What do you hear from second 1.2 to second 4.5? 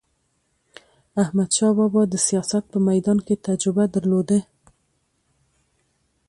احمدشاه بابا د سیاست په میدان کې تجربه درلوده.